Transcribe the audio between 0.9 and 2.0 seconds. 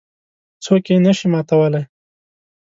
یې نه شي ماتولای.